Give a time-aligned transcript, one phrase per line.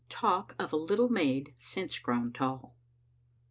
[0.09, 2.73] TALK OF A UTTLE MAID SINCE GROWN TALL.